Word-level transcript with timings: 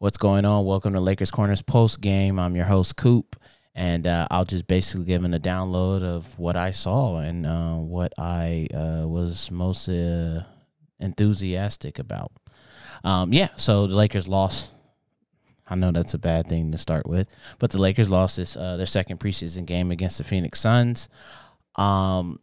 What's 0.00 0.16
going 0.16 0.44
on? 0.44 0.64
Welcome 0.64 0.92
to 0.92 1.00
Lakers 1.00 1.32
Corners 1.32 1.60
post 1.60 2.00
game. 2.00 2.38
I'm 2.38 2.54
your 2.54 2.66
host 2.66 2.94
Coop, 2.94 3.34
and 3.74 4.06
uh, 4.06 4.28
I'll 4.30 4.44
just 4.44 4.68
basically 4.68 5.06
give 5.06 5.24
an 5.24 5.34
a 5.34 5.40
download 5.40 6.04
of 6.04 6.38
what 6.38 6.54
I 6.54 6.70
saw 6.70 7.16
and 7.16 7.44
uh, 7.44 7.74
what 7.74 8.12
I 8.16 8.68
uh, 8.72 9.08
was 9.08 9.50
most 9.50 9.88
uh, 9.88 10.44
enthusiastic 11.00 11.98
about. 11.98 12.30
Um, 13.02 13.32
yeah, 13.32 13.48
so 13.56 13.88
the 13.88 13.96
Lakers 13.96 14.28
lost. 14.28 14.70
I 15.68 15.74
know 15.74 15.90
that's 15.90 16.14
a 16.14 16.18
bad 16.18 16.46
thing 16.46 16.70
to 16.70 16.78
start 16.78 17.08
with, 17.08 17.26
but 17.58 17.72
the 17.72 17.82
Lakers 17.82 18.08
lost 18.08 18.36
this 18.36 18.56
uh, 18.56 18.76
their 18.76 18.86
second 18.86 19.18
preseason 19.18 19.66
game 19.66 19.90
against 19.90 20.18
the 20.18 20.22
Phoenix 20.24 20.60
Suns. 20.60 21.08
Um, 21.74 22.38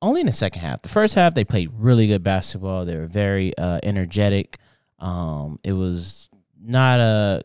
only 0.00 0.22
in 0.22 0.26
the 0.26 0.32
second 0.32 0.62
half. 0.62 0.80
The 0.80 0.88
first 0.88 1.16
half 1.16 1.34
they 1.34 1.44
played 1.44 1.68
really 1.74 2.06
good 2.06 2.22
basketball. 2.22 2.86
They 2.86 2.96
were 2.96 3.08
very 3.08 3.54
uh, 3.58 3.80
energetic. 3.82 4.56
Um, 4.98 5.58
it 5.62 5.72
was 5.72 6.28
not 6.60 7.00
a 7.00 7.42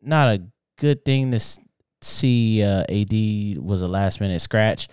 not 0.00 0.28
a 0.28 0.42
good 0.76 1.04
thing 1.04 1.30
to 1.32 1.40
see. 2.00 2.62
Uh, 2.62 2.84
AD 2.88 3.58
was 3.62 3.82
a 3.82 3.88
last 3.88 4.20
minute 4.20 4.40
scratch, 4.40 4.88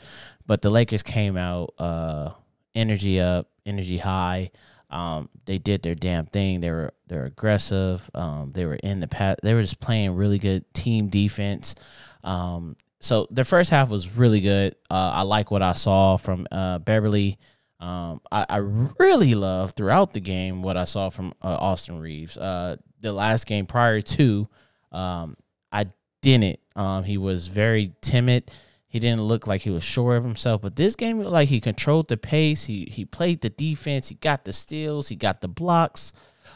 but 0.46 0.62
the 0.62 0.70
Lakers 0.70 1.04
came 1.04 1.38
out 1.38 1.74
uh, 1.78 2.32
energy 2.76 3.20
up, 3.20 3.50
energy 3.66 3.98
high. 3.98 4.52
Um, 4.90 5.30
they 5.46 5.58
did 5.58 5.82
their 5.82 5.96
damn 5.96 6.26
thing. 6.26 6.62
They 6.62 6.70
were 6.70 6.94
they're 7.08 7.26
aggressive. 7.26 8.10
Um, 8.14 8.52
they 8.52 8.66
were 8.66 8.76
in 8.76 9.00
the 9.00 9.08
path. 9.08 9.38
They 9.42 9.54
were 9.54 9.62
just 9.62 9.80
playing 9.80 10.16
really 10.16 10.40
good 10.40 10.72
team 10.74 11.08
defense. 11.08 11.76
Um, 12.24 12.76
so 13.02 13.28
the 13.32 13.44
first 13.44 13.70
half 13.70 13.90
was 13.90 14.16
really 14.16 14.40
good. 14.40 14.76
Uh, 14.90 15.12
I 15.16 15.22
like 15.24 15.52
what 15.52 15.62
I 15.62 15.74
saw 15.74 16.18
from 16.18 16.48
uh, 16.52 16.80
Beverley. 16.80 17.38
Um, 17.80 18.22
I, 18.32 18.46
I, 18.48 18.58
really 18.58 19.36
love 19.36 19.72
throughout 19.72 20.14
the 20.14 20.22
game 20.22 20.62
what 20.62 20.78
I 20.78 20.86
saw 20.86 21.10
from 21.10 21.34
uh, 21.42 21.58
Austin 21.60 22.00
Reaves. 22.00 22.38
Uh, 22.38 22.78
the 23.02 23.12
last 23.12 23.46
game 23.46 23.66
prior 23.66 24.00
to, 24.00 24.48
um, 24.94 25.36
I 25.70 25.88
didn't. 26.22 26.60
Um, 26.78 27.04
he 27.04 27.18
was 27.18 27.50
very 27.50 27.92
timid. 28.00 28.50
He 28.88 29.00
didn't 29.00 29.24
look 29.24 29.48
like 29.48 29.62
he 29.62 29.70
was 29.70 29.84
sure 29.84 30.16
of 30.16 30.24
himself. 30.24 30.62
But 30.62 30.76
this 30.76 30.96
game 30.96 31.20
like 31.20 31.50
he 31.50 31.60
controlled 31.60 32.08
the 32.08 32.16
pace. 32.16 32.66
He 32.66 32.86
he 32.92 33.06
played 33.06 33.42
the 33.42 33.50
defense. 33.50 34.08
He 34.08 34.16
got 34.16 34.46
the 34.46 34.54
steals. 34.54 35.10
He 35.10 35.16
got 35.16 35.42
the 35.42 35.48
blocks. 35.48 36.14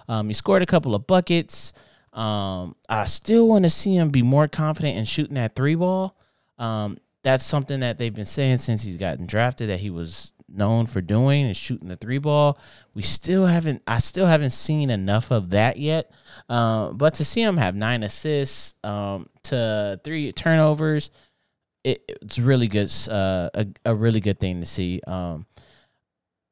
Um, 0.08 0.28
he 0.28 0.34
scored 0.34 0.62
a 0.62 0.68
couple 0.68 0.96
of 0.96 1.08
buckets. 1.08 1.74
Um, 2.14 2.76
I 2.88 3.06
still 3.06 3.48
want 3.48 3.66
to 3.66 3.70
see 3.70 3.96
him 3.96 4.10
be 4.10 4.22
more 4.22 4.48
confident 4.48 4.98
in 4.98 5.04
shooting 5.06 5.36
that 5.36 5.56
three 5.56 5.76
ball. 5.76 6.16
Um, 6.58 6.98
that's 7.24 7.44
something 7.44 7.82
that 7.82 7.98
they've 7.98 8.14
been 8.14 8.26
saying 8.26 8.60
since 8.60 8.84
he's 8.84 8.98
gotten 8.98 9.26
drafted 9.26 9.70
that 9.70 9.80
he 9.80 9.90
was 9.90 10.34
known 10.50 10.86
for 10.86 11.02
doing 11.02 11.46
is 11.48 11.58
shooting 11.58 11.90
the 11.90 11.96
three 11.96 12.18
ball. 12.18 12.58
We 12.94 13.02
still 13.02 13.46
haven't, 13.46 13.84
I 13.88 14.00
still 14.00 14.26
haven't 14.26 14.52
seen 14.52 14.90
enough 14.90 15.32
of 15.32 15.50
that 15.52 15.78
yet. 15.78 16.12
Uh, 16.50 16.94
but 16.94 17.16
to 17.16 17.26
see 17.26 17.42
him 17.42 17.58
have 17.58 17.76
nine 17.76 18.04
assists, 18.04 18.76
um, 18.84 19.30
to 19.44 20.00
three 20.04 20.32
turnovers, 20.32 21.12
it, 21.84 22.04
it's 22.22 22.40
really 22.40 22.68
good, 22.68 22.92
uh, 23.10 23.50
a, 23.54 23.68
a 23.86 23.96
really 23.96 24.20
good 24.20 24.40
thing 24.40 24.60
to 24.60 24.66
see. 24.66 25.02
Um, 25.06 25.46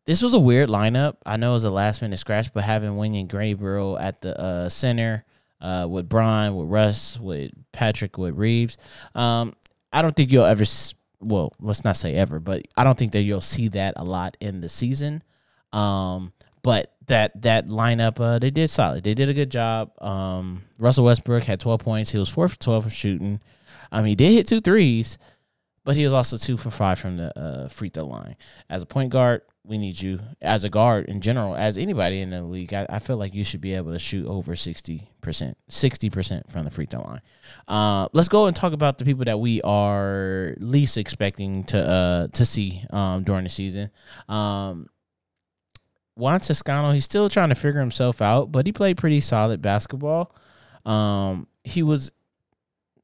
this 0.06 0.22
was 0.22 0.34
a 0.34 0.40
weird 0.40 0.70
lineup. 0.70 1.18
I 1.26 1.38
know 1.38 1.52
it 1.52 1.54
was 1.54 1.64
a 1.64 1.72
last 1.72 2.02
minute 2.02 2.18
scratch, 2.18 2.54
but 2.54 2.64
having 2.64 2.92
Wenyen 2.92 3.28
Gabriel 3.28 3.98
at 3.98 4.22
the 4.22 4.40
uh, 4.40 4.70
center, 4.70 5.26
uh, 5.62 5.88
with 5.90 6.08
Bron, 6.08 6.56
with 6.56 6.70
Russ, 6.70 7.20
with 7.20 7.52
Patrick, 7.72 8.18
with 8.18 8.36
Reaves. 8.36 8.78
um, 9.16 9.56
I 9.92 10.02
don't 10.02 10.16
think 10.16 10.32
you'll 10.32 10.44
ever. 10.44 10.66
Well, 11.26 11.54
let's 11.60 11.84
not 11.84 11.98
say 11.98 12.14
ever, 12.14 12.40
but 12.40 12.68
I 12.78 12.84
don't 12.84 12.98
think 12.98 13.12
that 13.14 13.22
you'll 13.22 13.42
see 13.42 13.68
that 13.70 13.96
a 13.98 14.04
lot 14.04 14.38
in 14.40 14.62
the 14.62 14.70
season. 14.70 15.24
Um, 15.74 16.34
but 16.62 16.94
that 17.08 17.42
that 17.42 17.68
lineup, 17.68 18.20
uh, 18.20 18.40
they 18.40 18.50
did 18.50 18.70
solid. 18.70 19.04
They 19.04 19.14
did 19.14 19.30
a 19.30 19.34
good 19.34 19.52
job. 19.52 19.92
Um, 20.02 20.64
Russell 20.80 21.06
Westbrook 21.06 21.44
had 21.44 21.60
12 21.60 21.82
points. 21.82 22.12
He 22.12 22.18
was 22.18 22.30
four 22.30 22.48
for 22.48 22.58
12 22.58 22.84
from 22.84 22.92
shooting. 22.92 23.42
I 23.92 24.02
mean, 24.02 24.10
he 24.10 24.16
did 24.16 24.34
hit 24.34 24.48
two 24.48 24.62
threes, 24.62 25.18
but 25.84 25.96
he 25.96 26.04
was 26.04 26.14
also 26.14 26.38
two 26.38 26.58
for 26.58 26.72
five 26.72 27.00
from 27.00 27.18
the 27.18 27.38
uh, 27.38 27.68
free 27.68 27.90
throw 27.90 28.06
line. 28.06 28.36
As 28.70 28.82
a 28.82 28.88
point 28.88 29.12
guard, 29.12 29.42
we 29.68 29.78
need 29.78 30.02
you 30.02 30.20
as 30.42 30.64
a 30.64 30.70
guard 30.70 31.06
in 31.06 31.22
general, 31.22 31.56
as 31.56 31.78
anybody 31.78 32.22
in 32.22 32.30
the 32.30 32.42
league. 32.42 32.74
I, 32.74 32.86
I 32.90 33.00
feel 33.00 33.18
like 33.18 33.34
you 33.34 33.44
should 33.44 33.62
be 33.62 33.74
able 33.74 33.92
to 33.92 34.00
shoot 34.00 34.28
over 34.28 34.56
sixty 34.56 35.10
percent, 35.22 35.58
sixty 35.68 36.10
percent 36.10 36.52
from 36.52 36.64
the 36.64 36.72
free 36.72 36.86
throw 36.86 37.02
line. 37.02 37.22
Uh, 37.68 38.08
let's 38.14 38.30
go 38.30 38.48
and 38.48 38.56
talk 38.56 38.74
about 38.74 38.98
the 38.98 39.06
people 39.06 39.26
that 39.26 39.40
we 39.40 39.62
are 39.64 40.56
least 40.60 40.98
expecting 40.98 41.64
to 41.66 41.80
uh, 41.80 42.28
to 42.34 42.46
see 42.46 42.84
um, 42.92 43.24
during 43.24 43.44
the 43.44 43.50
season. 43.50 43.90
Um, 44.30 44.88
Juan 46.16 46.40
Toscano, 46.40 46.92
he's 46.92 47.06
still 47.06 47.30
trying 47.30 47.50
to 47.50 47.56
figure 47.56 47.82
himself 47.82 48.22
out, 48.22 48.52
but 48.52 48.66
he 48.66 48.72
played 48.72 48.98
pretty 48.98 49.20
solid 49.20 49.62
basketball. 49.62 50.34
Um, 50.86 51.48
he 51.64 51.84
was 51.84 52.12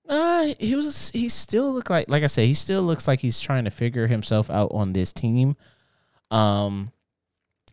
uh, 0.07 0.53
he 0.59 0.75
was 0.75 1.09
he 1.11 1.27
still 1.29 1.73
look 1.73 1.89
like 1.89 2.09
like 2.09 2.23
I 2.23 2.27
said, 2.27 2.45
he 2.45 2.53
still 2.53 2.83
looks 2.83 3.07
like 3.07 3.19
he's 3.19 3.41
trying 3.41 3.65
to 3.65 3.71
figure 3.71 4.07
himself 4.07 4.49
out 4.49 4.71
on 4.73 4.93
this 4.93 5.11
team. 5.11 5.55
Um, 6.31 6.91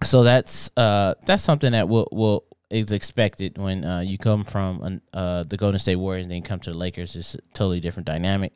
so 0.02 0.22
that's 0.22 0.70
uh 0.76 1.14
that's 1.26 1.42
something 1.42 1.72
that 1.72 1.88
will 1.88 2.08
will 2.12 2.44
is 2.70 2.92
expected 2.92 3.56
when 3.56 3.84
uh, 3.84 4.00
you 4.00 4.18
come 4.18 4.44
from 4.44 5.00
uh, 5.14 5.42
the 5.44 5.56
Golden 5.56 5.78
State 5.78 5.96
Warriors 5.96 6.24
and 6.24 6.32
then 6.32 6.42
come 6.42 6.60
to 6.60 6.70
the 6.70 6.76
Lakers. 6.76 7.16
It's 7.16 7.34
a 7.34 7.38
totally 7.54 7.80
different 7.80 8.06
dynamic, 8.06 8.52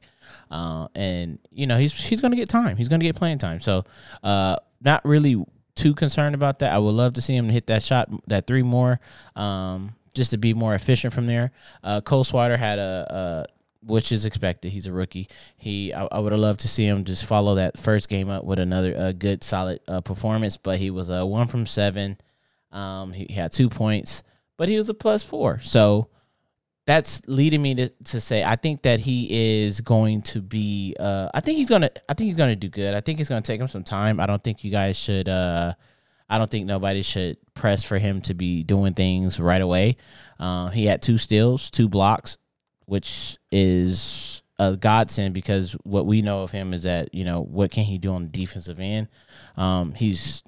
uh, 0.51 0.89
and 0.95 1.39
you 1.51 1.67
know 1.67 1.79
he's 1.79 1.95
he's 1.95 2.21
going 2.21 2.33
to 2.33 2.37
get 2.37 2.49
time. 2.49 2.77
He's 2.77 2.89
going 2.89 3.01
to 3.01 3.07
get 3.07 3.17
playing 3.17 3.39
time. 3.39 3.61
So, 3.61 3.85
uh, 4.23 4.57
not 4.83 5.05
really 5.05 5.43
too 5.75 5.95
concerned 5.95 6.34
about 6.34 6.59
that. 6.59 6.73
I 6.73 6.79
would 6.79 6.91
love 6.91 7.15
to 7.15 7.23
see 7.23 7.34
him 7.34 7.49
hit 7.49 7.69
that 7.69 7.83
shot, 7.83 8.11
that 8.27 8.47
three 8.47 8.63
more, 8.63 9.01
um, 9.34 9.95
just 10.15 10.31
to 10.33 10.37
be 10.37 10.53
more 10.53 10.75
efficient 10.75 11.15
from 11.15 11.27
there. 11.27 11.51
Uh, 11.83 12.03
Cole 12.03 12.25
Swider 12.25 12.59
had 12.59 12.79
a, 12.79 13.47
which 13.84 14.12
is 14.12 14.25
expected. 14.25 14.70
He's 14.70 14.87
a 14.87 14.93
rookie. 14.93 15.28
He 15.56 15.93
I, 15.93 16.06
I 16.10 16.19
would 16.19 16.32
have 16.32 16.41
loved 16.41 16.60
to 16.60 16.69
see 16.69 16.87
him 16.87 17.04
just 17.04 17.26
follow 17.26 17.56
that 17.56 17.78
first 17.78 18.09
game 18.09 18.28
up 18.28 18.44
with 18.44 18.59
another 18.59 18.97
uh, 18.97 19.12
good 19.12 19.43
solid 19.43 19.81
uh, 19.88 20.00
performance. 20.00 20.56
But 20.56 20.78
he 20.78 20.91
was 20.91 21.10
a 21.10 21.22
uh, 21.22 21.25
one 21.25 21.48
from 21.48 21.66
seven. 21.66 22.19
Um, 22.71 23.12
he, 23.12 23.26
he, 23.28 23.34
had 23.34 23.53
two 23.53 23.69
points, 23.69 24.22
but 24.56 24.69
he 24.69 24.78
was 24.78 24.88
a 24.88 24.94
plus 24.94 25.22
four. 25.22 25.60
So 25.60 26.09
that's 26.87 27.21
leading 27.26 27.60
me 27.60 27.75
to, 27.75 27.88
to 28.06 28.21
say 28.21 28.42
I 28.42 28.56
think 28.56 28.82
that 28.82 29.00
he 29.00 29.62
is 29.62 29.81
going 29.81 30.22
to 30.22 30.41
be. 30.41 30.97
Uh, 30.98 31.28
I 31.34 31.41
think 31.41 31.59
he's 31.59 31.69
gonna. 31.69 31.91
I 32.09 32.15
think 32.15 32.28
he's 32.28 32.37
gonna 32.37 32.56
do 32.56 32.69
good. 32.69 32.94
I 32.94 33.00
think 33.00 33.21
it's 33.21 33.28
gonna 33.28 33.42
take 33.42 33.60
him 33.60 33.69
some 33.69 33.84
time. 33.84 34.21
I 34.21 34.26
don't 34.26 34.42
think 34.42 34.65
you 34.65 34.71
guys 34.71 34.98
should. 34.98 35.28
Uh, 35.28 35.75
I 36.28 36.38
don't 36.38 36.50
think 36.50 36.66
nobody 36.66 37.03
should 37.03 37.37
press 37.53 37.84
for 37.84 37.98
him 37.98 38.22
to 38.22 38.32
be 38.32 38.62
doing 38.62 38.94
things 38.94 39.38
right 39.38 39.60
away. 39.60 39.98
Uh, 40.41 40.69
he 40.69 40.87
had 40.87 41.03
two 41.03 41.19
steals, 41.19 41.71
two 41.71 41.91
blocks, 41.91 42.38
which 42.92 43.38
is 43.50 44.42
a 44.58 44.76
godsend 44.76 45.32
because 45.32 45.72
what 45.82 46.04
we 46.04 46.20
know 46.20 46.42
of 46.42 46.50
him 46.50 46.75
is 46.75 46.82
that 46.82 47.14
you 47.14 47.25
know 47.25 47.41
what 47.41 47.70
can 47.70 47.84
he 47.84 47.97
do 47.97 48.12
on 48.12 48.25
the 48.25 48.28
defensive 48.28 48.78
end. 48.78 49.08
Um, 49.56 49.94
he's 49.94 50.42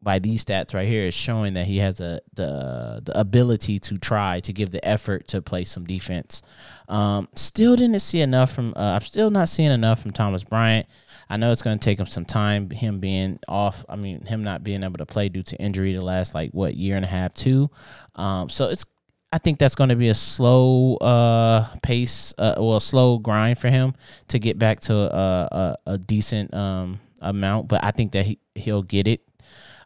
by 0.00 0.20
these 0.20 0.44
stats 0.44 0.74
right 0.74 0.86
here 0.86 1.06
is 1.06 1.14
showing 1.14 1.54
that 1.54 1.66
he 1.66 1.78
has 1.78 1.98
a 1.98 2.20
the 2.34 3.02
the 3.04 3.18
ability 3.18 3.80
to 3.80 3.98
try 3.98 4.38
to 4.38 4.52
give 4.52 4.70
the 4.70 4.86
effort 4.86 5.26
to 5.26 5.42
play 5.42 5.64
some 5.64 5.86
defense. 5.86 6.40
Um, 6.88 7.26
still 7.34 7.74
didn't 7.74 7.98
see 7.98 8.20
enough 8.20 8.52
from. 8.52 8.74
Uh, 8.76 8.92
I'm 8.92 9.00
still 9.00 9.30
not 9.30 9.48
seeing 9.48 9.72
enough 9.72 10.00
from 10.00 10.12
Thomas 10.12 10.44
Bryant. 10.44 10.86
I 11.28 11.36
know 11.36 11.50
it's 11.50 11.62
going 11.62 11.80
to 11.80 11.84
take 11.84 11.98
him 11.98 12.06
some 12.06 12.24
time. 12.24 12.70
Him 12.70 13.00
being 13.00 13.40
off, 13.48 13.84
I 13.88 13.96
mean, 13.96 14.24
him 14.24 14.44
not 14.44 14.62
being 14.62 14.84
able 14.84 14.98
to 14.98 15.04
play 15.04 15.28
due 15.28 15.42
to 15.42 15.56
injury 15.56 15.94
the 15.94 16.04
last 16.04 16.32
like 16.32 16.52
what 16.52 16.76
year 16.76 16.94
and 16.94 17.04
a 17.04 17.08
half, 17.08 17.34
two. 17.34 17.70
Um, 18.14 18.50
so 18.50 18.68
it's 18.68 18.86
I 19.30 19.38
think 19.38 19.58
that's 19.58 19.74
going 19.74 19.90
to 19.90 19.96
be 19.96 20.08
a 20.08 20.14
slow 20.14 20.96
uh, 20.96 21.68
pace, 21.82 22.32
uh, 22.38 22.54
well, 22.56 22.76
a 22.76 22.80
slow 22.80 23.18
grind 23.18 23.58
for 23.58 23.68
him 23.68 23.94
to 24.28 24.38
get 24.38 24.58
back 24.58 24.80
to 24.80 24.94
a, 24.94 25.48
a, 25.86 25.92
a 25.92 25.98
decent 25.98 26.54
um, 26.54 27.00
amount. 27.20 27.68
But 27.68 27.84
I 27.84 27.90
think 27.90 28.12
that 28.12 28.24
he 28.24 28.38
he'll 28.54 28.82
get 28.82 29.06
it. 29.06 29.20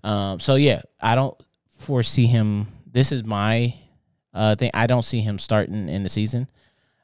Um, 0.04 0.38
so 0.38 0.54
yeah, 0.54 0.82
I 1.00 1.16
don't 1.16 1.36
foresee 1.78 2.26
him. 2.26 2.68
This 2.86 3.10
is 3.10 3.24
my 3.24 3.74
uh, 4.32 4.54
thing. 4.54 4.70
I 4.74 4.86
don't 4.86 5.04
see 5.04 5.20
him 5.20 5.38
starting 5.38 5.88
in 5.88 6.04
the 6.04 6.08
season. 6.08 6.48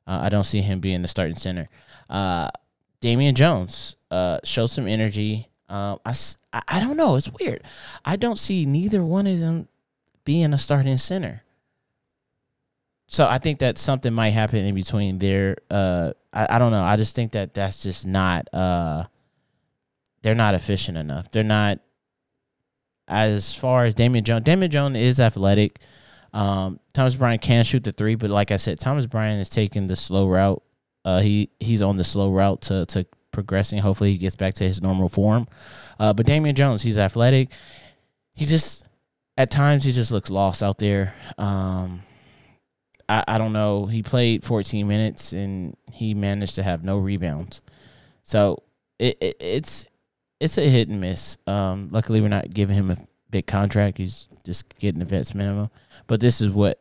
Uh, 0.07 0.21
I 0.23 0.29
don't 0.29 0.45
see 0.45 0.61
him 0.61 0.79
being 0.79 1.03
the 1.03 1.09
starting 1.09 1.37
center. 1.37 1.69
Uh, 2.09 2.51
Damian 3.01 3.35
Jones 3.35 3.97
uh, 4.11 4.39
show 4.45 4.67
some 4.67 4.87
energy. 4.87 5.49
Um, 5.69 5.99
I, 6.05 6.15
I 6.69 6.81
don't 6.81 6.97
know. 6.97 7.17
It's 7.17 7.31
weird. 7.31 7.63
I 8.05 8.17
don't 8.17 8.39
see 8.39 8.65
neither 8.65 9.03
one 9.03 9.27
of 9.27 9.39
them 9.39 9.69
being 10.25 10.53
a 10.53 10.59
starting 10.59 10.97
center 10.99 11.43
so 13.09 13.27
I 13.27 13.39
think 13.39 13.61
that 13.61 13.79
something 13.79 14.13
might 14.13 14.31
happen 14.31 14.59
in 14.59 14.75
between 14.75 15.19
there. 15.19 15.57
Uh, 15.71 16.13
I, 16.33 16.57
I 16.57 16.59
don't 16.59 16.71
know. 16.71 16.85
I 16.85 16.97
just 16.97 17.17
think 17.17 17.33
that 17.33 17.55
that's 17.55 17.83
just 17.83 18.07
not. 18.07 18.53
Uh, 18.53 19.05
they're 20.23 20.35
not 20.35 20.55
efficient 20.55 20.99
enough. 20.99 21.31
They're 21.31 21.43
not. 21.43 21.81
As 23.09 23.55
far 23.55 23.87
as 23.87 23.95
Damian 23.95 24.23
Jones, 24.23 24.45
Damian 24.45 24.71
Jones 24.71 24.99
is 24.99 25.19
athletic. 25.19 25.79
Um, 26.35 26.79
Thomas 26.93 27.15
Bryant 27.17 27.41
can 27.41 27.65
shoot 27.65 27.83
the 27.83 27.93
three, 27.93 28.15
but 28.15 28.29
like 28.29 28.51
I 28.51 28.59
said, 28.59 28.79
Thomas 28.79 29.07
Bryant 29.07 29.41
is 29.41 29.49
taking 29.49 29.87
the 29.87 29.97
slow 29.97 30.29
route. 30.29 30.63
Uh, 31.07 31.21
he 31.21 31.49
he's 31.59 31.81
on 31.81 31.97
the 31.97 32.05
slow 32.05 32.31
route 32.31 32.61
to 32.63 32.85
to 32.87 33.07
progressing. 33.33 33.79
Hopefully, 33.79 34.13
he 34.13 34.19
gets 34.19 34.37
back 34.37 34.53
to 34.55 34.65
his 34.65 34.83
normal 34.83 35.09
form. 35.09 35.47
Uh, 35.99 36.13
but 36.13 36.27
Damian 36.27 36.55
Jones, 36.55 36.83
he's 36.83 36.99
athletic. 36.99 37.51
He 38.35 38.45
just 38.45 38.87
at 39.39 39.51
times 39.51 39.85
he 39.85 39.93
just 39.93 40.13
looks 40.13 40.29
lost 40.29 40.63
out 40.63 40.77
there. 40.77 41.15
Um, 41.39 42.03
I, 43.09 43.25
I 43.27 43.39
don't 43.39 43.53
know. 43.53 43.87
He 43.87 44.03
played 44.03 44.45
14 44.45 44.87
minutes 44.87 45.33
and 45.33 45.77
he 45.95 46.15
managed 46.15 46.57
to 46.57 46.63
have 46.63 46.85
no 46.85 46.99
rebounds. 46.99 47.63
So 48.23 48.63
it, 48.99 49.17
it 49.21 49.37
it's 49.41 49.87
it's 50.41 50.59
a 50.59 50.63
hit 50.63 50.89
and 50.89 51.01
miss. 51.01 51.39
Um, 51.47 51.89
luckily 51.91 52.21
we're 52.21 52.29
not 52.29 52.53
giving 52.53 52.77
him 52.77 52.91
a 52.91 52.97
big 53.31 53.47
contract. 53.47 53.99
He's 53.99 54.29
just 54.45 54.77
getting 54.79 55.01
the 55.01 55.05
vets 55.05 55.35
minimum. 55.35 55.71
But 56.07 56.21
this 56.21 56.41
is 56.41 56.51
what 56.51 56.81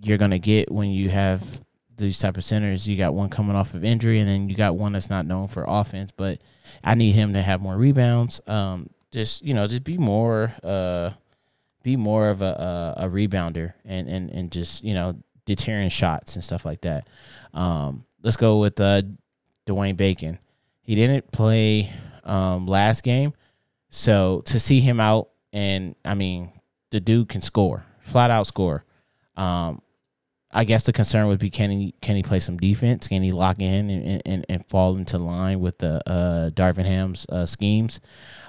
you're 0.00 0.18
gonna 0.18 0.38
get 0.38 0.70
when 0.70 0.90
you 0.90 1.10
have 1.10 1.60
these 1.96 2.18
type 2.18 2.36
of 2.36 2.44
centers. 2.44 2.88
You 2.88 2.96
got 2.96 3.14
one 3.14 3.28
coming 3.28 3.56
off 3.56 3.74
of 3.74 3.84
injury, 3.84 4.20
and 4.20 4.28
then 4.28 4.48
you 4.48 4.56
got 4.56 4.76
one 4.76 4.92
that's 4.92 5.10
not 5.10 5.26
known 5.26 5.48
for 5.48 5.64
offense. 5.66 6.12
But 6.16 6.40
I 6.82 6.94
need 6.94 7.12
him 7.12 7.34
to 7.34 7.42
have 7.42 7.60
more 7.60 7.76
rebounds. 7.76 8.40
Um, 8.46 8.90
just 9.12 9.44
you 9.44 9.54
know, 9.54 9.66
just 9.66 9.84
be 9.84 9.98
more, 9.98 10.52
uh, 10.62 11.10
be 11.82 11.96
more 11.96 12.28
of 12.30 12.42
a, 12.42 12.94
a, 12.98 13.06
a 13.06 13.08
rebounder, 13.08 13.74
and 13.84 14.08
and 14.08 14.30
and 14.30 14.52
just 14.52 14.84
you 14.84 14.94
know, 14.94 15.16
deterring 15.48 15.88
shots 15.88 16.34
and 16.34 16.44
stuff 16.44 16.64
like 16.66 16.82
that. 16.82 17.08
Um, 17.54 18.04
let's 18.22 18.36
go 18.36 18.58
with 18.60 18.78
uh, 18.80 19.02
Dwayne 19.66 19.96
Bacon. 19.96 20.38
He 20.82 20.94
didn't 20.94 21.32
play 21.32 21.90
um, 22.24 22.66
last 22.66 23.02
game, 23.02 23.32
so 23.88 24.42
to 24.44 24.60
see 24.60 24.80
him 24.80 25.00
out, 25.00 25.30
and 25.52 25.94
I 26.04 26.14
mean, 26.14 26.52
the 26.90 27.00
dude 27.00 27.30
can 27.30 27.40
score, 27.40 27.84
flat 28.00 28.30
out 28.30 28.46
score. 28.46 28.84
Um, 29.36 29.80
I 30.50 30.64
guess 30.64 30.84
the 30.84 30.92
concern 30.92 31.26
would 31.28 31.38
be 31.38 31.50
can 31.50 31.70
he 31.70 31.94
can 32.00 32.16
he 32.16 32.22
play 32.22 32.40
some 32.40 32.56
defense? 32.56 33.08
Can 33.08 33.22
he 33.22 33.32
lock 33.32 33.60
in 33.60 33.90
and, 33.90 34.22
and, 34.24 34.46
and 34.48 34.66
fall 34.66 34.96
into 34.96 35.18
line 35.18 35.60
with 35.60 35.78
the 35.78 36.02
uh, 36.08 36.50
Darvin 36.50 36.86
Ham's 36.86 37.26
uh, 37.28 37.46
schemes? 37.46 38.00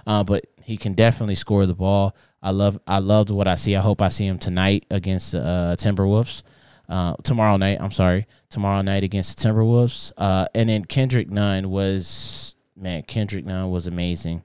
Uh, 0.08 0.24
but 0.24 0.46
he 0.64 0.78
can 0.78 0.94
definitely 0.94 1.36
score 1.36 1.66
the 1.66 1.76
ball. 1.76 2.16
I 2.42 2.52
love 2.52 2.80
I 2.88 3.00
loved 3.00 3.30
what 3.30 3.48
I 3.48 3.56
see. 3.56 3.76
I 3.76 3.82
hope 3.82 4.02
I 4.02 4.10
see 4.10 4.26
him 4.26 4.40
tonight 4.40 4.86
against 4.90 5.34
the 5.34 5.42
uh, 5.42 5.76
Timberwolves. 5.76 6.42
Uh, 6.90 7.16
tomorrow 7.24 7.56
night, 7.58 7.78
I'm 7.80 7.92
sorry, 7.92 8.26
tomorrow 8.50 8.82
night 8.82 9.04
against 9.04 9.38
the 9.38 9.48
Timberwolves. 9.48 10.12
Uh, 10.18 10.48
and 10.56 10.70
then 10.70 10.84
Kendrick 10.84 11.30
Nunn 11.30 11.70
was 11.70 12.56
man, 12.76 13.04
Kendrick 13.04 13.46
Nunn 13.46 13.70
was 13.70 13.86
amazing. 13.86 14.44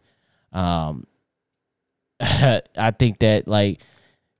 Um, 0.52 1.06
I 2.20 2.92
think 2.98 3.20
that 3.20 3.48
like 3.48 3.80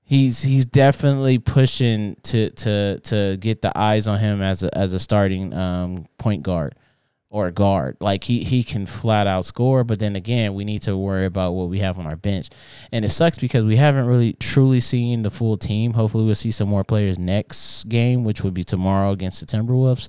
he's 0.03 0.41
he's 0.43 0.65
definitely 0.65 1.39
pushing 1.39 2.15
to 2.23 2.51
to 2.51 2.99
to 2.99 3.37
get 3.37 3.61
the 3.61 3.75
eyes 3.77 4.07
on 4.07 4.19
him 4.19 4.41
as 4.41 4.63
a 4.63 4.77
as 4.77 4.93
a 4.93 4.99
starting 4.99 5.53
um, 5.53 6.05
point 6.17 6.43
guard 6.43 6.75
or 7.35 7.51
guard. 7.51 7.97
Like 7.99 8.23
he 8.23 8.45
he 8.45 8.63
can 8.63 8.85
flat 8.85 9.27
out 9.27 9.43
score, 9.43 9.83
but 9.83 9.99
then 9.99 10.15
again, 10.15 10.53
we 10.53 10.63
need 10.63 10.83
to 10.83 10.95
worry 10.95 11.25
about 11.25 11.51
what 11.51 11.67
we 11.67 11.79
have 11.79 11.99
on 11.99 12.07
our 12.07 12.15
bench. 12.15 12.47
And 12.93 13.03
it 13.03 13.09
sucks 13.09 13.37
because 13.37 13.65
we 13.65 13.75
haven't 13.75 14.05
really 14.05 14.33
truly 14.33 14.79
seen 14.79 15.23
the 15.23 15.29
full 15.29 15.57
team. 15.57 15.95
Hopefully 15.95 16.23
we'll 16.23 16.35
see 16.35 16.51
some 16.51 16.69
more 16.69 16.85
players 16.85 17.19
next 17.19 17.89
game, 17.89 18.23
which 18.23 18.41
would 18.41 18.53
be 18.53 18.63
tomorrow 18.63 19.11
against 19.11 19.41
the 19.41 19.45
Timberwolves. 19.45 20.07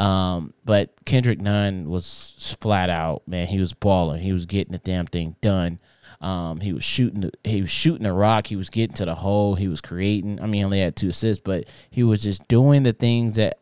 Um, 0.00 0.54
but 0.64 0.94
Kendrick 1.04 1.42
Nunn 1.42 1.90
was 1.90 2.56
flat 2.62 2.88
out, 2.88 3.28
man. 3.28 3.48
He 3.48 3.60
was 3.60 3.74
balling. 3.74 4.22
He 4.22 4.32
was 4.32 4.46
getting 4.46 4.72
the 4.72 4.78
damn 4.78 5.04
thing 5.04 5.36
done. 5.42 5.78
Um, 6.22 6.60
he 6.60 6.72
was 6.72 6.84
shooting. 6.84 7.20
The, 7.20 7.32
He 7.44 7.60
was 7.60 7.70
shooting 7.70 8.04
the 8.04 8.14
rock. 8.14 8.46
He 8.46 8.56
was 8.56 8.70
getting 8.70 8.96
to 8.96 9.04
the 9.04 9.16
hole. 9.16 9.56
He 9.56 9.68
was 9.68 9.82
creating. 9.82 10.40
I 10.40 10.44
mean, 10.46 10.60
he 10.60 10.64
only 10.64 10.80
had 10.80 10.96
two 10.96 11.10
assists, 11.10 11.42
but 11.44 11.64
he 11.90 12.02
was 12.02 12.22
just 12.22 12.48
doing 12.48 12.82
the 12.82 12.94
things 12.94 13.36
that 13.36 13.58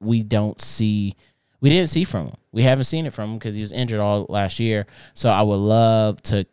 we 0.00 0.22
don't 0.22 0.58
see. 0.58 1.16
We 1.60 1.70
didn't 1.70 1.90
see 1.90 2.04
from 2.04 2.26
him. 2.26 2.36
We 2.52 2.62
haven't 2.62 2.84
seen 2.84 3.06
it 3.06 3.12
from 3.12 3.30
him 3.30 3.38
because 3.38 3.54
he 3.54 3.60
was 3.60 3.72
injured 3.72 4.00
all 4.00 4.26
last 4.28 4.60
year. 4.60 4.86
So 5.14 5.30
I 5.30 5.42
would 5.42 5.56
love 5.56 6.22
to 6.24 6.46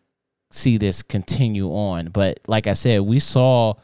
see 0.52 0.78
this 0.78 1.04
continue 1.04 1.70
on. 1.70 2.10
But 2.10 2.40
like 2.48 2.68
I 2.68 2.74
said, 2.74 3.02
we 3.02 3.20
saw 3.20 3.76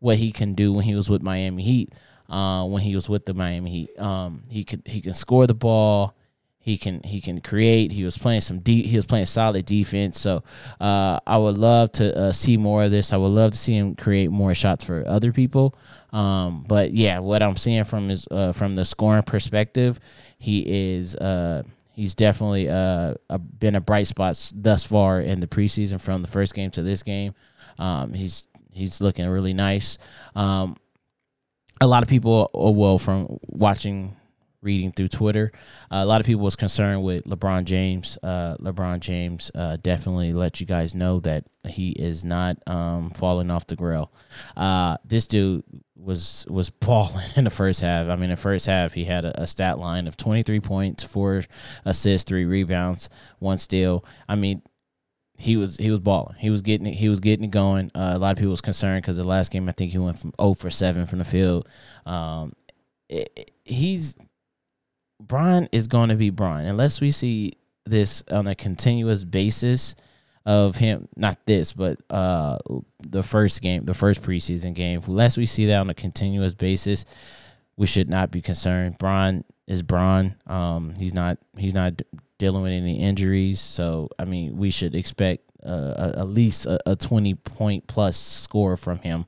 what 0.00 0.16
he 0.16 0.32
can 0.32 0.54
do 0.54 0.72
when 0.72 0.84
he 0.84 0.94
was 0.94 1.08
with 1.08 1.22
Miami 1.22 1.62
Heat. 1.62 1.94
Uh, 2.28 2.64
when 2.64 2.82
he 2.82 2.94
was 2.94 3.08
with 3.08 3.26
the 3.26 3.34
Miami 3.34 3.70
Heat, 3.70 3.98
um, 3.98 4.44
he 4.48 4.62
could 4.62 4.82
he 4.86 5.00
can 5.00 5.14
score 5.14 5.48
the 5.48 5.54
ball. 5.54 6.14
He 6.62 6.76
can 6.76 7.02
he 7.04 7.22
can 7.22 7.40
create. 7.40 7.90
He 7.90 8.04
was 8.04 8.18
playing 8.18 8.42
some 8.42 8.58
deep. 8.58 8.84
He 8.84 8.96
was 8.96 9.06
playing 9.06 9.26
solid 9.26 9.64
defense. 9.64 10.20
So 10.20 10.42
uh, 10.78 11.18
I 11.26 11.38
would 11.38 11.56
love 11.56 11.90
to 11.92 12.16
uh, 12.16 12.32
see 12.32 12.58
more 12.58 12.84
of 12.84 12.90
this. 12.90 13.14
I 13.14 13.16
would 13.16 13.28
love 13.28 13.52
to 13.52 13.58
see 13.58 13.74
him 13.74 13.96
create 13.96 14.30
more 14.30 14.54
shots 14.54 14.84
for 14.84 15.02
other 15.08 15.32
people. 15.32 15.74
Um, 16.12 16.64
but 16.68 16.92
yeah, 16.92 17.18
what 17.20 17.42
I'm 17.42 17.56
seeing 17.56 17.84
from 17.84 18.10
his 18.10 18.28
uh, 18.30 18.52
from 18.52 18.76
the 18.76 18.84
scoring 18.84 19.22
perspective, 19.22 19.98
he 20.38 20.92
is 20.98 21.16
uh, 21.16 21.62
he's 21.92 22.14
definitely 22.14 22.68
uh, 22.68 23.14
a, 23.30 23.38
been 23.38 23.74
a 23.74 23.80
bright 23.80 24.06
spot 24.06 24.52
thus 24.54 24.84
far 24.84 25.18
in 25.20 25.40
the 25.40 25.46
preseason 25.46 25.98
from 25.98 26.20
the 26.20 26.28
first 26.28 26.54
game 26.54 26.70
to 26.72 26.82
this 26.82 27.02
game. 27.02 27.32
Um, 27.78 28.12
he's 28.12 28.48
he's 28.70 29.00
looking 29.00 29.26
really 29.28 29.54
nice. 29.54 29.96
Um, 30.34 30.76
a 31.80 31.86
lot 31.86 32.02
of 32.02 32.08
people, 32.10 32.50
uh, 32.54 32.70
well, 32.70 32.98
from 32.98 33.38
watching 33.46 34.16
reading 34.62 34.92
through 34.92 35.08
Twitter. 35.08 35.52
Uh, 35.90 35.96
a 35.96 36.04
lot 36.04 36.20
of 36.20 36.26
people 36.26 36.42
was 36.42 36.56
concerned 36.56 37.02
with 37.02 37.24
LeBron 37.24 37.64
James. 37.64 38.18
Uh, 38.22 38.56
LeBron 38.60 39.00
James 39.00 39.50
uh, 39.54 39.76
definitely 39.82 40.32
let 40.32 40.60
you 40.60 40.66
guys 40.66 40.94
know 40.94 41.20
that 41.20 41.46
he 41.68 41.90
is 41.90 42.24
not 42.24 42.56
um, 42.66 43.10
falling 43.10 43.50
off 43.50 43.66
the 43.66 43.76
grill. 43.76 44.12
Uh, 44.56 44.96
this 45.04 45.26
dude 45.26 45.64
was 45.96 46.46
was 46.48 46.70
balling 46.70 47.26
in 47.36 47.44
the 47.44 47.50
first 47.50 47.80
half. 47.80 48.08
I 48.08 48.16
mean, 48.16 48.30
the 48.30 48.36
first 48.36 48.66
half 48.66 48.92
he 48.92 49.04
had 49.04 49.24
a, 49.24 49.42
a 49.42 49.46
stat 49.46 49.78
line 49.78 50.06
of 50.06 50.16
twenty 50.16 50.42
three 50.42 50.60
points, 50.60 51.04
four 51.04 51.42
assists, 51.84 52.28
three 52.28 52.44
rebounds, 52.44 53.08
one 53.38 53.58
steal. 53.58 54.04
I 54.28 54.36
mean. 54.36 54.62
He 55.42 55.56
was 55.56 55.78
he 55.78 55.90
was 55.90 56.00
balling. 56.00 56.36
He 56.38 56.50
was 56.50 56.60
getting 56.60 56.86
it. 56.86 56.92
He 56.96 57.08
was 57.08 57.18
getting 57.18 57.46
it 57.46 57.50
going. 57.50 57.90
Uh, 57.94 58.12
a 58.12 58.18
lot 58.18 58.32
of 58.32 58.36
people 58.36 58.50
was 58.50 58.60
concerned 58.60 59.00
because 59.00 59.16
the 59.16 59.24
last 59.24 59.50
game 59.50 59.70
I 59.70 59.72
think 59.72 59.90
he 59.90 59.96
went 59.96 60.18
from 60.18 60.34
0 60.38 60.52
for 60.52 60.68
seven 60.68 61.06
from 61.06 61.18
the 61.18 61.24
field. 61.24 61.66
Um, 62.04 62.50
it, 63.08 63.32
it, 63.34 63.50
he's 63.64 64.16
Bron 65.20 65.68
is 65.72 65.86
going 65.86 66.08
to 66.08 66.16
be 66.16 66.30
Bron. 66.30 66.64
Unless 66.64 67.00
we 67.00 67.10
see 67.10 67.52
this 67.86 68.22
on 68.30 68.46
a 68.46 68.54
continuous 68.54 69.24
basis 69.24 69.94
of 70.46 70.76
him 70.76 71.06
not 71.16 71.38
this 71.44 71.74
but 71.74 71.98
uh 72.08 72.56
the 73.06 73.22
first 73.22 73.60
game 73.60 73.84
the 73.84 73.94
first 73.94 74.22
preseason 74.22 74.74
game. 74.74 75.00
Unless 75.06 75.36
we 75.36 75.44
see 75.44 75.66
that 75.66 75.76
on 75.76 75.90
a 75.90 75.94
continuous 75.94 76.54
basis 76.54 77.04
we 77.76 77.86
should 77.86 78.08
not 78.08 78.30
be 78.30 78.40
concerned. 78.40 78.96
Bron 78.98 79.44
is 79.66 79.82
Bron. 79.82 80.34
Um 80.46 80.94
he's 80.94 81.12
not 81.12 81.38
he's 81.58 81.74
not 81.74 82.00
dealing 82.38 82.62
with 82.62 82.72
any 82.72 83.00
injuries. 83.00 83.60
So 83.60 84.08
I 84.18 84.24
mean 84.24 84.56
we 84.56 84.70
should 84.70 84.94
expect 84.94 85.49
uh, 85.64 86.12
at 86.16 86.28
least 86.28 86.66
a, 86.66 86.78
a 86.90 86.96
20 86.96 87.34
point 87.34 87.86
plus 87.86 88.16
score 88.16 88.76
from 88.76 88.98
him 88.98 89.26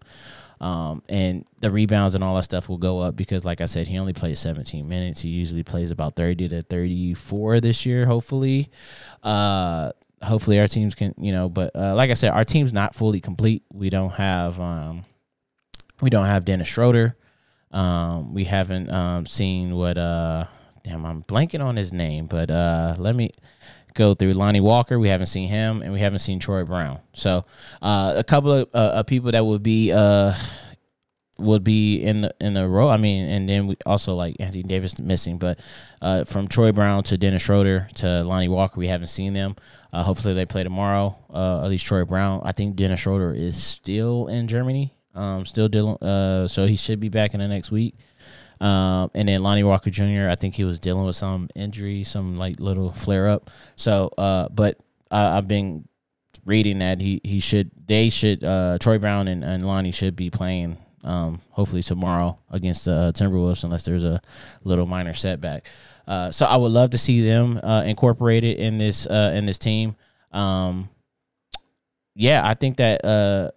um, 0.63 1.03
and 1.09 1.45
the 1.59 1.73
rebounds 1.73 2.15
and 2.15 2.23
all 2.23 2.37
that 2.37 2.45
stuff 2.45 2.69
will 2.69 2.79
go 2.79 3.01
up 3.01 3.17
because, 3.17 3.45
like 3.45 3.61
I 3.61 3.67
said, 3.67 3.89
he 3.89 3.99
only 3.99 4.13
plays 4.13 4.39
17 4.39 4.89
minutes. 4.89 5.21
He 5.21 5.29
usually 5.29 5.65
plays 5.65 5.91
about 5.91 6.15
30 6.15 6.49
to 6.51 6.63
34 6.63 7.61
this 7.61 7.85
year, 7.85 8.07
hopefully. 8.07 8.71
Uh, 9.25 9.91
hopefully 10.23 10.61
our 10.61 10.69
teams 10.69 10.95
can, 10.95 11.17
you 11.19 11.33
know, 11.33 11.49
but 11.49 11.75
uh, 11.75 11.97
like 11.97 12.13
I 12.13 12.15
said, 12.15 12.31
our 12.31 12.45
team's 12.45 12.73
not 12.73 12.95
fully 12.95 13.21
complete. 13.21 13.65
We 13.73 13.91
don't 13.91 14.13
have, 14.13 14.61
um, 14.61 15.05
we 16.01 16.11
don't 16.11 16.27
have 16.27 16.45
Dennis 16.45 16.69
Schroeder. 16.69 17.17
Um, 17.73 18.33
we 18.33 18.45
haven't 18.45 18.89
um, 18.89 19.27
seen 19.27 19.75
what, 19.75 19.99
uh, 19.99 20.45
damn, 20.85 21.05
I'm 21.05 21.25
blanking 21.25 21.65
on 21.65 21.75
his 21.75 21.93
name, 21.93 22.27
but 22.27 22.53
uh, 22.53 22.95
let 22.99 23.17
me 23.17 23.31
go 23.95 24.15
through 24.15 24.33
Lonnie 24.33 24.61
Walker. 24.61 24.99
We 24.99 25.09
haven't 25.09 25.27
seen 25.27 25.49
him, 25.49 25.83
and 25.83 25.93
we 25.93 26.01
haven't 26.01 26.21
seen 26.21 26.39
Troy 26.39 26.65
Brown. 26.65 27.01
So 27.15 27.45
uh, 27.81 28.15
a 28.17 28.25
couple 28.25 28.53
of, 28.53 28.69
uh, 28.75 29.03
people 29.05 29.33
that 29.33 29.45
would 29.45 29.63
be 29.63 29.93
uh, 29.93 30.35
would 31.39 31.65
be 31.65 32.03
in 32.03 32.23
the 32.23 32.35
in 32.41 32.55
the 32.55 32.69
row. 32.69 32.89
I 32.89 32.97
mean, 32.97 33.29
and 33.29 33.49
then 33.49 33.67
we 33.67 33.77
also 33.85 34.15
like 34.15 34.37
Anthony 34.39 34.63
Davis 34.63 34.99
missing, 34.99 35.39
but 35.39 35.59
uh, 36.01 36.25
from 36.25 36.49
Troy 36.49 36.73
Brown 36.73 37.03
to 37.05 37.19
Dennis 37.19 37.43
Schroeder 37.43 37.89
to 37.97 38.23
Lonnie 38.25 38.49
Walker, 38.49 38.79
we 38.79 38.89
haven't 38.89 39.09
seen 39.09 39.33
them. 39.33 39.57
Uh, 39.93 40.03
hopefully, 40.03 40.35
they 40.35 40.47
play 40.47 40.63
tomorrow. 40.63 41.17
Uh, 41.33 41.63
at 41.65 41.69
least 41.69 41.87
Troy 41.87 42.05
Brown. 42.05 42.43
I 42.45 42.53
think 42.53 42.77
Dennis 42.77 43.01
Schroeder 43.01 43.35
is 43.35 43.63
still 43.63 44.29
in 44.29 44.49
Germany. 44.49 44.95
Um, 45.15 45.45
still 45.45 45.69
dealing. 45.69 45.97
Uh, 46.03 46.49
so 46.49 46.67
he 46.67 46.77
should 46.77 47.01
be 47.01 47.11
back 47.11 47.35
in 47.35 47.41
the 47.41 47.49
next 47.49 47.71
week. 47.71 47.95
Um, 48.63 49.11
and 49.13 49.29
then 49.29 49.43
Lonnie 49.43 49.65
Walker 49.65 49.91
Jr. 49.91 50.29
I 50.31 50.37
think 50.37 50.55
he 50.55 50.63
was 50.63 50.79
dealing 50.79 51.05
with 51.05 51.17
some 51.17 51.49
injury, 51.57 52.05
some 52.05 52.39
like 52.39 52.61
little 52.61 52.93
flare 52.93 53.29
up. 53.29 53.51
So, 53.75 54.13
uh, 54.17 54.49
but 54.51 54.79
I, 55.11 55.37
I've 55.37 55.49
been 55.49 55.89
reading 56.45 56.79
that 56.79 57.01
he 57.01 57.21
he 57.25 57.41
should 57.41 57.73
they 57.87 58.09
should 58.09 58.45
uh, 58.45 58.79
Troy 58.81 58.99
Brown 58.99 59.27
and, 59.27 59.45
and 59.45 59.67
Lonnie 59.67 59.91
should 59.91 60.15
be 60.15 60.31
playing 60.31 60.77
um, 61.03 61.41
hopefully 61.51 61.83
tomorrow 61.83 62.39
against 62.51 62.85
the 62.85 62.95
uh, 62.95 63.13
Timberwolves 63.13 63.65
unless 63.65 63.83
there's 63.85 64.05
a 64.05 64.21
little 64.63 64.87
minor 64.87 65.13
setback. 65.13 65.67
Uh, 66.07 66.31
so 66.31 66.47
I 66.47 66.57
would 66.57 66.71
love 66.71 66.91
to 66.91 66.99
see 66.99 67.25
them 67.25 67.59
uh, 67.63 67.83
incorporated 67.83 68.59
in 68.59 68.79
this 68.79 69.07
uh, 69.07 69.33
in 69.35 69.45
this 69.45 69.59
team. 69.59 69.97
Um, 70.31 70.89
yeah, 72.15 72.47
I 72.47 72.55
think 72.55 72.77
that 72.77 73.05
uh, 73.05 73.51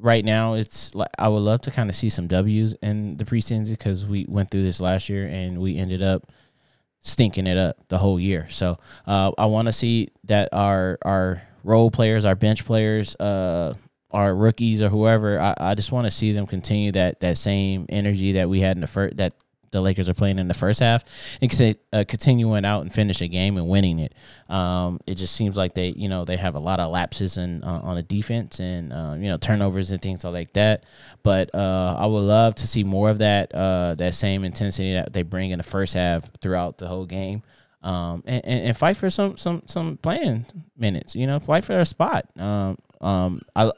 right 0.00 0.24
now 0.24 0.54
it's 0.54 0.94
like 0.94 1.10
I 1.18 1.28
would 1.28 1.40
love 1.40 1.60
to 1.62 1.70
kind 1.70 1.88
of 1.90 1.96
see 1.96 2.08
some 2.08 2.26
W's 2.26 2.74
in 2.82 3.16
the 3.16 3.24
preseason 3.24 3.68
because 3.68 4.06
we 4.06 4.26
went 4.28 4.50
through 4.50 4.62
this 4.62 4.80
last 4.80 5.08
year 5.08 5.26
and 5.26 5.58
we 5.58 5.76
ended 5.76 6.02
up 6.02 6.30
stinking 7.00 7.46
it 7.46 7.56
up 7.56 7.76
the 7.88 7.98
whole 7.98 8.18
year. 8.18 8.48
So 8.48 8.78
uh, 9.06 9.32
I 9.38 9.46
want 9.46 9.66
to 9.66 9.72
see 9.72 10.08
that 10.24 10.48
our 10.52 10.98
our 11.02 11.42
role 11.64 11.90
players, 11.90 12.24
our 12.24 12.34
bench 12.34 12.64
players, 12.64 13.14
uh, 13.16 13.74
our 14.10 14.34
rookies 14.34 14.82
or 14.82 14.88
whoever, 14.88 15.38
I, 15.38 15.54
I 15.58 15.74
just 15.74 15.92
want 15.92 16.06
to 16.06 16.10
see 16.10 16.32
them 16.32 16.46
continue 16.46 16.92
that 16.92 17.20
that 17.20 17.36
same 17.36 17.86
energy 17.88 18.32
that 18.32 18.48
we 18.48 18.60
had 18.60 18.76
in 18.76 18.80
the 18.80 18.86
first 18.86 19.16
that 19.18 19.34
the 19.70 19.80
Lakers 19.80 20.08
are 20.08 20.14
playing 20.14 20.38
in 20.38 20.48
the 20.48 20.54
first 20.54 20.80
half 20.80 21.04
and 21.40 21.76
uh, 21.92 22.04
continuing 22.06 22.64
out 22.64 22.82
and 22.82 22.92
finish 22.92 23.20
a 23.20 23.28
game 23.28 23.56
and 23.56 23.68
winning 23.68 24.00
it. 24.00 24.14
Um, 24.48 25.00
it 25.06 25.14
just 25.14 25.34
seems 25.34 25.56
like 25.56 25.74
they, 25.74 25.88
you 25.88 26.08
know, 26.08 26.24
they 26.24 26.36
have 26.36 26.54
a 26.54 26.60
lot 26.60 26.80
of 26.80 26.90
lapses 26.90 27.36
and 27.36 27.64
uh, 27.64 27.80
on 27.82 27.96
the 27.96 28.02
defense 28.02 28.58
and 28.58 28.92
uh, 28.92 29.14
you 29.16 29.28
know 29.28 29.36
turnovers 29.36 29.90
and 29.90 30.02
things 30.02 30.24
like 30.24 30.52
that. 30.54 30.84
But 31.22 31.54
uh, 31.54 31.96
I 31.98 32.06
would 32.06 32.20
love 32.20 32.54
to 32.56 32.66
see 32.66 32.84
more 32.84 33.10
of 33.10 33.18
that 33.18 33.54
uh, 33.54 33.94
that 33.96 34.14
same 34.14 34.44
intensity 34.44 34.94
that 34.94 35.12
they 35.12 35.22
bring 35.22 35.50
in 35.50 35.58
the 35.58 35.64
first 35.64 35.94
half 35.94 36.30
throughout 36.40 36.78
the 36.78 36.88
whole 36.88 37.06
game. 37.06 37.42
Um, 37.82 38.22
and, 38.26 38.44
and, 38.44 38.66
and, 38.66 38.76
fight 38.76 38.98
for 38.98 39.08
some 39.08 39.38
some 39.38 39.62
some 39.64 39.96
playing 39.96 40.44
minutes. 40.76 41.14
You 41.14 41.26
know, 41.26 41.40
fight 41.40 41.64
for 41.64 41.78
a 41.78 41.86
spot. 41.86 42.26
Um, 42.36 42.76
um, 43.00 43.40
I 43.56 43.70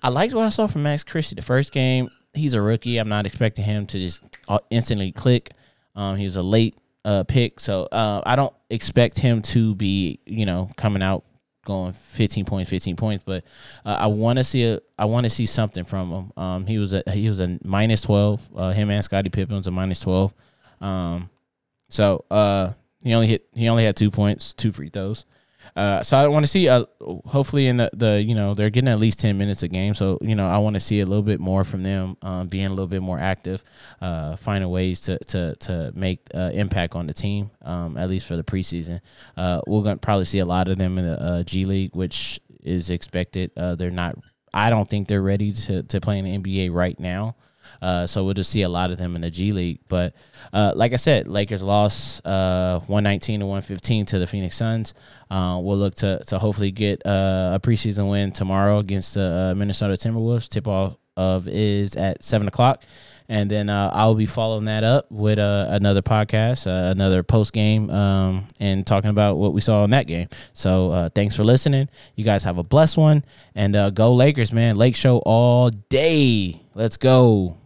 I 0.00 0.10
liked 0.10 0.32
what 0.32 0.44
I 0.44 0.50
saw 0.50 0.68
from 0.68 0.84
Max 0.84 1.02
Christie 1.02 1.34
the 1.34 1.42
first 1.42 1.72
game. 1.72 2.08
He's 2.34 2.54
a 2.54 2.62
rookie. 2.62 2.98
I'm 2.98 3.08
not 3.08 3.26
expecting 3.26 3.64
him 3.64 3.86
to 3.86 3.98
just 3.98 4.24
uh, 4.48 4.58
instantly 4.70 5.12
click. 5.12 5.50
Um, 5.94 6.16
he 6.16 6.24
was 6.24 6.36
a 6.36 6.42
late 6.42 6.76
uh, 7.04 7.24
pick, 7.24 7.58
so 7.60 7.84
uh, 7.90 8.22
I 8.24 8.36
don't 8.36 8.54
expect 8.70 9.18
him 9.18 9.42
to 9.42 9.74
be 9.74 10.20
you 10.26 10.46
know 10.46 10.70
coming 10.76 11.02
out 11.02 11.24
going 11.68 11.92
15 11.92 12.46
points, 12.46 12.70
15 12.70 12.96
points. 12.96 13.22
But 13.24 13.44
uh, 13.84 13.96
I 14.00 14.06
want 14.08 14.38
to 14.38 14.44
see 14.44 14.64
a 14.64 14.80
I 14.98 15.04
want 15.04 15.24
to 15.24 15.30
see 15.30 15.46
something 15.46 15.84
from 15.84 16.10
him. 16.10 16.32
Um, 16.36 16.66
he 16.66 16.78
was 16.78 16.92
a 16.92 17.02
he 17.12 17.28
was 17.28 17.40
a 17.40 17.58
minus 17.62 18.00
12. 18.02 18.48
Uh, 18.56 18.72
him 18.72 18.90
and 18.90 19.04
Scotty 19.04 19.30
Pippen 19.30 19.56
was 19.56 19.66
a 19.66 19.70
minus 19.70 20.00
12. 20.00 20.34
Um, 20.80 21.30
so 21.90 22.24
uh, 22.30 22.72
he 23.02 23.14
only 23.14 23.28
hit 23.28 23.46
he 23.54 23.68
only 23.68 23.84
had 23.84 23.96
two 23.96 24.10
points, 24.10 24.54
two 24.54 24.72
free 24.72 24.88
throws. 24.88 25.26
Uh, 25.76 26.02
so 26.02 26.16
I 26.16 26.26
want 26.28 26.44
to 26.44 26.50
see. 26.50 26.68
Uh, 26.68 26.84
hopefully, 27.26 27.66
in 27.66 27.78
the, 27.78 27.90
the 27.92 28.22
you 28.22 28.34
know 28.34 28.54
they're 28.54 28.70
getting 28.70 28.88
at 28.88 28.98
least 28.98 29.20
ten 29.20 29.38
minutes 29.38 29.62
a 29.62 29.68
game. 29.68 29.94
So 29.94 30.18
you 30.20 30.34
know 30.34 30.46
I 30.46 30.58
want 30.58 30.74
to 30.74 30.80
see 30.80 31.00
a 31.00 31.06
little 31.06 31.22
bit 31.22 31.40
more 31.40 31.64
from 31.64 31.82
them, 31.82 32.16
um, 32.22 32.48
being 32.48 32.66
a 32.66 32.70
little 32.70 32.86
bit 32.86 33.02
more 33.02 33.18
active, 33.18 33.62
uh, 34.00 34.36
finding 34.36 34.70
ways 34.70 35.00
to 35.02 35.18
to 35.18 35.56
to 35.56 35.92
make 35.94 36.20
uh, 36.34 36.50
impact 36.52 36.94
on 36.94 37.06
the 37.06 37.14
team. 37.14 37.50
Um, 37.62 37.96
at 37.96 38.08
least 38.08 38.26
for 38.26 38.36
the 38.36 38.44
preseason, 38.44 39.00
uh, 39.36 39.60
we're 39.66 39.82
gonna 39.82 39.96
probably 39.96 40.24
see 40.24 40.38
a 40.38 40.46
lot 40.46 40.68
of 40.68 40.78
them 40.78 40.98
in 40.98 41.06
the 41.06 41.22
uh, 41.22 41.42
G 41.42 41.64
League, 41.64 41.94
which 41.94 42.40
is 42.62 42.90
expected. 42.90 43.50
Uh, 43.56 43.74
they're 43.74 43.90
not. 43.90 44.16
I 44.52 44.70
don't 44.70 44.88
think 44.88 45.08
they're 45.08 45.22
ready 45.22 45.52
to 45.52 45.82
to 45.82 46.00
play 46.00 46.18
in 46.18 46.24
the 46.24 46.38
NBA 46.38 46.72
right 46.72 46.98
now. 46.98 47.36
Uh, 47.80 48.06
so 48.06 48.24
we'll 48.24 48.34
just 48.34 48.50
see 48.50 48.62
a 48.62 48.68
lot 48.68 48.90
of 48.90 48.98
them 48.98 49.14
in 49.14 49.22
the 49.22 49.30
G 49.30 49.52
League. 49.52 49.80
But 49.88 50.14
uh, 50.52 50.72
like 50.74 50.92
I 50.92 50.96
said, 50.96 51.28
Lakers 51.28 51.62
lost 51.62 52.24
uh, 52.26 52.80
119 52.80 53.40
to 53.40 53.46
115 53.46 54.06
to 54.06 54.18
the 54.18 54.26
Phoenix 54.26 54.56
Suns. 54.56 54.94
Uh, 55.30 55.58
we'll 55.62 55.76
look 55.78 55.94
to 55.96 56.22
to 56.26 56.38
hopefully 56.38 56.70
get 56.70 57.02
a 57.04 57.60
preseason 57.62 58.10
win 58.10 58.32
tomorrow 58.32 58.78
against 58.78 59.14
the 59.14 59.54
Minnesota 59.56 59.94
Timberwolves. 59.94 60.48
Tip 60.48 60.66
off 60.66 60.96
of 61.16 61.48
is 61.48 61.96
at 61.96 62.22
seven 62.22 62.48
o'clock. 62.48 62.82
And 63.30 63.50
then 63.50 63.68
I'll 63.68 64.14
be 64.14 64.24
following 64.24 64.64
that 64.66 64.84
up 64.84 65.10
with 65.10 65.38
another 65.38 66.00
podcast, 66.00 66.66
another 66.66 67.22
post 67.22 67.52
game, 67.52 67.90
um, 67.90 68.48
and 68.58 68.86
talking 68.86 69.10
about 69.10 69.36
what 69.36 69.52
we 69.52 69.60
saw 69.60 69.84
in 69.84 69.90
that 69.90 70.06
game. 70.06 70.28
So 70.54 71.10
thanks 71.14 71.36
for 71.36 71.44
listening. 71.44 71.90
You 72.14 72.24
guys 72.24 72.42
have 72.44 72.56
a 72.56 72.62
blessed 72.62 72.96
one, 72.96 73.26
and 73.54 73.94
go 73.94 74.14
Lakers, 74.14 74.50
man! 74.50 74.76
Lake 74.76 74.96
Show 74.96 75.18
all 75.26 75.68
day. 75.68 76.62
Let's 76.74 76.96
go. 76.96 77.58